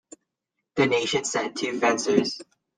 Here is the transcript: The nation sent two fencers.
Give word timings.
The 0.77 0.87
nation 0.87 1.25
sent 1.25 1.57
two 1.57 1.79
fencers. 1.79 2.39